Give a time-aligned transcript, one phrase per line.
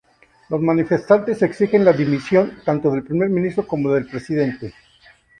[0.49, 4.73] Los manifestantes exigen la dimisión tanto del primer ministro como del presidente.